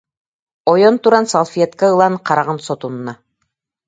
ойон 0.71 0.95
туран 1.01 1.25
салфетка 1.31 1.85
ылан, 1.93 2.13
хараҕын 2.25 2.59
сотунна 2.67 3.13